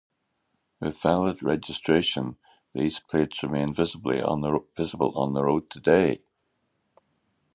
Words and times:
With 0.79 0.99
valid 0.99 1.43
registration, 1.43 2.37
these 2.73 2.99
plates 3.01 3.43
remain 3.43 3.71
visible 3.71 4.19
on 4.27 4.41
the 4.41 5.43
road 5.43 5.69
today. 5.69 6.23